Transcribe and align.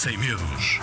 sem 0.00 0.16
medos. 0.16 0.78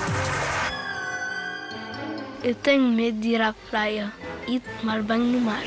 Eu 2.43 2.53
tenho 2.53 2.83
medo 2.83 3.19
de 3.19 3.29
ir 3.29 3.41
à 3.41 3.51
praia 3.51 4.13
e 4.47 4.59
de 4.59 4.69
tomar 4.79 5.01
banho 5.01 5.23
no 5.23 5.41
mar. 5.41 5.63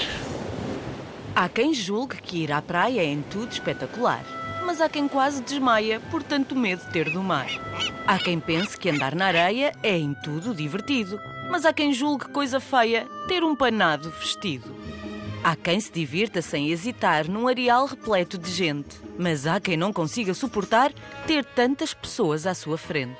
Há 1.34 1.48
quem 1.48 1.74
julgue 1.74 2.22
que 2.22 2.44
ir 2.44 2.52
à 2.52 2.62
praia 2.62 3.00
é 3.00 3.06
em 3.06 3.22
tudo 3.22 3.50
espetacular, 3.50 4.24
mas 4.64 4.80
há 4.80 4.88
quem 4.88 5.08
quase 5.08 5.42
desmaia 5.42 5.98
por 6.12 6.22
tanto 6.22 6.54
medo 6.54 6.84
de 6.84 6.92
ter 6.92 7.10
do 7.10 7.24
mar. 7.24 7.48
Há 8.06 8.20
quem 8.20 8.38
pense 8.38 8.78
que 8.78 8.88
andar 8.88 9.16
na 9.16 9.26
areia 9.26 9.72
é 9.82 9.98
em 9.98 10.14
tudo 10.14 10.54
divertido, 10.54 11.18
mas 11.50 11.64
há 11.64 11.72
quem 11.72 11.92
julgue 11.92 12.26
coisa 12.26 12.60
feia 12.60 13.08
ter 13.26 13.42
um 13.42 13.56
panado 13.56 14.10
vestido. 14.10 14.79
Há 15.42 15.56
quem 15.56 15.80
se 15.80 15.90
divirta 15.90 16.42
sem 16.42 16.70
hesitar 16.70 17.26
num 17.26 17.48
areal 17.48 17.86
repleto 17.86 18.36
de 18.36 18.50
gente, 18.50 19.00
mas 19.18 19.46
há 19.46 19.58
quem 19.58 19.74
não 19.74 19.90
consiga 19.90 20.34
suportar 20.34 20.92
ter 21.26 21.44
tantas 21.46 21.94
pessoas 21.94 22.46
à 22.46 22.54
sua 22.54 22.76
frente. 22.76 23.18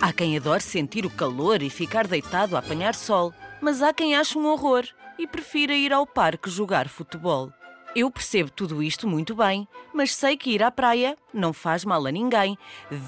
Há 0.00 0.10
quem 0.10 0.38
adore 0.38 0.62
sentir 0.62 1.04
o 1.04 1.10
calor 1.10 1.62
e 1.62 1.68
ficar 1.68 2.06
deitado 2.06 2.56
a 2.56 2.60
apanhar 2.60 2.94
sol, 2.94 3.34
mas 3.60 3.82
há 3.82 3.92
quem 3.92 4.16
ache 4.16 4.38
um 4.38 4.46
horror 4.46 4.86
e 5.18 5.26
prefira 5.26 5.74
ir 5.74 5.92
ao 5.92 6.06
parque 6.06 6.48
jogar 6.48 6.88
futebol. 6.88 7.52
Eu 7.94 8.08
percebo 8.08 8.50
tudo 8.50 8.82
isto 8.82 9.08
muito 9.08 9.34
bem, 9.34 9.66
mas 9.92 10.14
sei 10.14 10.36
que 10.36 10.50
ir 10.50 10.62
à 10.62 10.70
praia 10.70 11.18
não 11.34 11.52
faz 11.52 11.84
mal 11.84 12.06
a 12.06 12.10
ninguém, 12.12 12.56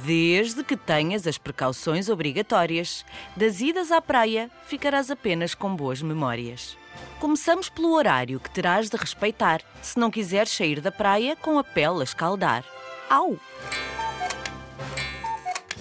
desde 0.05 0.65
que 0.65 0.77
tenhas 0.77 1.25
as 1.25 1.39
precauções 1.39 2.09
obrigatórias. 2.09 3.05
Das 3.37 3.61
idas 3.61 3.93
à 3.93 4.03
praia, 4.03 4.51
ficarás 4.67 5.09
apenas 5.09 5.55
com 5.55 5.77
boas 5.77 6.03
memórias. 6.03 6.77
Começamos 7.21 7.69
pelo 7.69 7.93
horário 7.93 8.41
que 8.41 8.51
terás 8.51 8.91
de 8.91 8.97
respeitar 8.97 9.63
se 9.81 10.01
não 10.01 10.11
quiseres 10.11 10.51
sair 10.51 10.81
da 10.81 10.91
praia 10.91 11.37
com 11.37 11.61
a 11.61 11.65
pele 11.65 12.01
a 12.01 12.05
escaldar. 12.05 12.65
Au! 13.09 13.39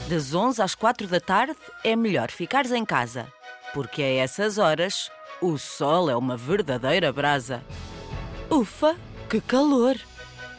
Das 0.07 0.35
11 0.35 0.61
às 0.61 0.75
4 0.75 1.07
da 1.07 1.19
tarde 1.19 1.57
é 1.83 1.95
melhor 1.95 2.29
ficares 2.29 2.71
em 2.71 2.85
casa, 2.85 3.31
porque 3.73 4.03
a 4.03 4.13
essas 4.17 4.59
horas 4.59 5.09
o 5.41 5.57
sol 5.57 6.07
é 6.07 6.15
uma 6.15 6.37
verdadeira 6.37 7.11
brasa. 7.11 7.63
Ufa, 8.51 8.97
que 9.29 9.39
calor! 9.39 9.97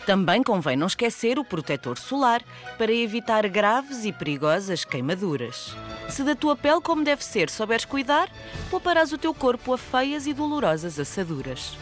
Também 0.07 0.43
convém 0.43 0.79
não 0.79 0.87
esquecer 0.87 1.39
o 1.39 1.45
protetor 1.45 1.99
solar 1.99 2.43
para 2.79 2.91
evitar 2.91 3.47
graves 3.47 4.07
e 4.07 4.13
perigosas 4.13 4.83
queimaduras. 4.83 5.77
Se 6.09 6.25
da 6.25 6.35
tua 6.35 6.57
pele 6.57 6.81
como 6.81 7.05
deve 7.05 7.23
ser 7.23 7.51
souberes 7.51 7.85
cuidar, 7.85 8.31
pouparás 8.71 9.13
o 9.13 9.19
teu 9.19 9.35
corpo 9.35 9.75
a 9.75 9.79
feias 9.79 10.27
e 10.27 10.33
dolorosas 10.33 10.99
assaduras. 10.99 11.77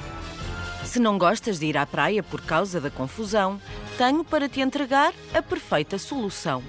Se 0.85 0.99
não 0.99 1.17
gostas 1.17 1.61
de 1.61 1.67
ir 1.67 1.77
à 1.77 1.87
praia 1.87 2.25
por 2.25 2.41
causa 2.41 2.81
da 2.81 2.91
confusão, 2.91 3.61
tenho 3.97 4.25
para 4.25 4.49
te 4.49 4.61
entregar 4.61 5.15
a 5.33 5.41
perfeita 5.41 5.97
solução. 5.97 6.61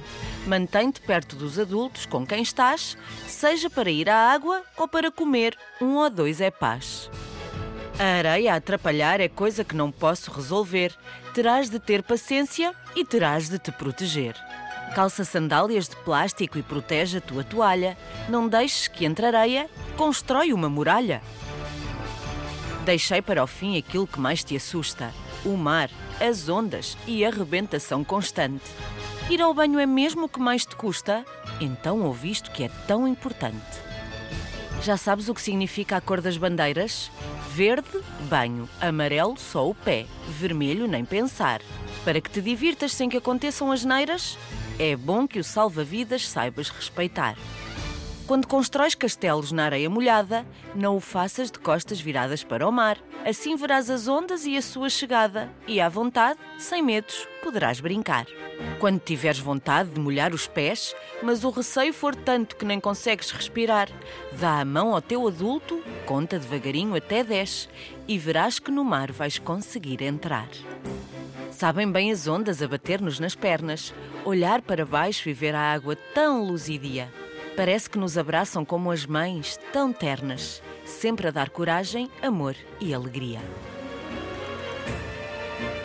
Mantém-te 0.45 1.01
perto 1.01 1.35
dos 1.35 1.57
adultos 1.57 2.05
com 2.05 2.27
quem 2.27 2.43
estás, 2.43 2.95
seja 3.25 3.71
para 3.71 3.89
ir 3.89 4.07
à 4.07 4.31
água 4.31 4.61
ou 4.77 4.87
para 4.87 5.09
comer 5.11 5.57
um 5.81 5.95
ou 5.95 6.11
dois 6.11 6.39
é 6.39 6.51
paz. 6.51 7.09
A 8.01 8.17
areia 8.17 8.53
a 8.53 8.55
atrapalhar 8.55 9.21
é 9.21 9.27
coisa 9.27 9.63
que 9.63 9.75
não 9.75 9.91
posso 9.91 10.31
resolver. 10.31 10.91
Terás 11.35 11.69
de 11.69 11.77
ter 11.77 12.01
paciência 12.01 12.73
e 12.95 13.05
terás 13.05 13.47
de 13.47 13.59
te 13.59 13.71
proteger. 13.71 14.35
Calça 14.95 15.23
sandálias 15.23 15.87
de 15.87 15.95
plástico 15.97 16.57
e 16.57 16.63
protege 16.63 17.19
a 17.19 17.21
tua 17.21 17.43
toalha. 17.43 17.95
Não 18.27 18.47
deixes 18.47 18.87
que 18.87 19.05
entre 19.05 19.27
areia 19.27 19.69
constrói 19.95 20.51
uma 20.51 20.67
muralha. 20.67 21.21
Deixei 22.85 23.21
para 23.21 23.43
o 23.43 23.45
fim 23.45 23.77
aquilo 23.77 24.07
que 24.07 24.19
mais 24.19 24.43
te 24.43 24.55
assusta: 24.55 25.13
o 25.45 25.55
mar, 25.55 25.91
as 26.19 26.49
ondas 26.49 26.97
e 27.05 27.23
a 27.23 27.29
rebentação 27.29 28.03
constante. 28.03 28.65
Ir 29.29 29.43
ao 29.43 29.53
banho 29.53 29.77
é 29.77 29.85
mesmo 29.85 30.25
o 30.25 30.29
que 30.29 30.39
mais 30.39 30.65
te 30.65 30.75
custa? 30.75 31.23
Então 31.59 32.01
ouviste 32.01 32.49
que 32.49 32.63
é 32.63 32.69
tão 32.87 33.07
importante. 33.07 33.61
Já 34.81 34.97
sabes 34.97 35.29
o 35.29 35.35
que 35.35 35.41
significa 35.43 35.97
a 35.97 36.01
cor 36.01 36.19
das 36.19 36.35
bandeiras? 36.35 37.11
Verde, 37.53 38.01
banho. 38.29 38.67
Amarelo, 38.79 39.37
só 39.37 39.69
o 39.69 39.75
pé. 39.75 40.05
Vermelho, 40.39 40.87
nem 40.87 41.03
pensar. 41.03 41.61
Para 42.05 42.21
que 42.21 42.29
te 42.29 42.41
divirtas 42.41 42.93
sem 42.93 43.09
que 43.09 43.17
aconteçam 43.17 43.71
as 43.73 43.83
neiras, 43.83 44.37
é 44.79 44.95
bom 44.95 45.27
que 45.27 45.37
o 45.37 45.43
salva-vidas 45.43 46.27
saibas 46.29 46.69
respeitar. 46.69 47.35
Quando 48.31 48.47
constróis 48.47 48.95
castelos 48.95 49.51
na 49.51 49.65
areia 49.65 49.89
molhada, 49.89 50.45
não 50.73 50.95
o 50.95 51.01
faças 51.01 51.51
de 51.51 51.59
costas 51.59 51.99
viradas 51.99 52.45
para 52.45 52.65
o 52.65 52.71
mar. 52.71 52.97
Assim 53.25 53.57
verás 53.57 53.89
as 53.89 54.07
ondas 54.07 54.45
e 54.45 54.55
a 54.55 54.61
sua 54.61 54.89
chegada, 54.89 55.51
e 55.67 55.81
à 55.81 55.89
vontade, 55.89 56.39
sem 56.57 56.81
medos, 56.81 57.27
poderás 57.43 57.81
brincar. 57.81 58.25
Quando 58.79 59.01
tiveres 59.01 59.37
vontade 59.37 59.89
de 59.89 59.99
molhar 59.99 60.33
os 60.33 60.47
pés, 60.47 60.95
mas 61.21 61.43
o 61.43 61.49
receio 61.49 61.93
for 61.93 62.15
tanto 62.15 62.55
que 62.55 62.63
nem 62.63 62.79
consegues 62.79 63.31
respirar, 63.31 63.89
dá 64.39 64.61
a 64.61 64.65
mão 64.65 64.95
ao 64.95 65.01
teu 65.01 65.27
adulto, 65.27 65.83
conta 66.05 66.39
devagarinho 66.39 66.95
até 66.95 67.25
10 67.25 67.67
e 68.07 68.17
verás 68.17 68.59
que 68.59 68.71
no 68.71 68.85
mar 68.85 69.11
vais 69.11 69.39
conseguir 69.39 70.01
entrar. 70.01 70.47
Sabem 71.51 71.91
bem 71.91 72.09
as 72.13 72.29
ondas 72.29 72.61
a 72.61 72.67
bater-nos 72.69 73.19
nas 73.19 73.35
pernas, 73.35 73.93
olhar 74.23 74.61
para 74.61 74.85
baixo 74.85 75.27
e 75.27 75.33
ver 75.33 75.53
a 75.53 75.73
água 75.73 75.97
tão 76.13 76.45
luzidia. 76.45 77.11
Parece 77.55 77.89
que 77.89 77.97
nos 77.97 78.17
abraçam 78.17 78.63
como 78.63 78.91
as 78.91 79.05
mães, 79.05 79.59
tão 79.73 79.91
ternas, 79.91 80.63
sempre 80.85 81.27
a 81.27 81.31
dar 81.31 81.49
coragem, 81.49 82.09
amor 82.21 82.55
e 82.79 82.93
alegria. 82.93 83.39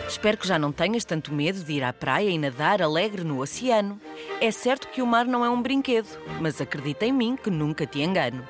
Espero 0.07 0.37
que 0.37 0.47
já 0.47 0.57
não 0.57 0.71
tenhas 0.71 1.03
tanto 1.03 1.33
medo 1.33 1.61
de 1.63 1.73
ir 1.73 1.83
à 1.83 1.91
praia 1.91 2.29
e 2.29 2.37
nadar 2.37 2.81
alegre 2.81 3.23
no 3.23 3.41
oceano. 3.41 3.99
É 4.39 4.49
certo 4.51 4.87
que 4.87 5.01
o 5.01 5.05
mar 5.05 5.25
não 5.25 5.43
é 5.43 5.49
um 5.49 5.61
brinquedo, 5.61 6.07
mas 6.39 6.61
acredita 6.61 7.05
em 7.05 7.11
mim 7.11 7.35
que 7.35 7.49
nunca 7.49 7.85
te 7.85 7.99
engano. 7.99 8.47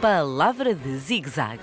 Palavra 0.00 0.74
de 0.74 0.96
zig-zag. 0.96 1.60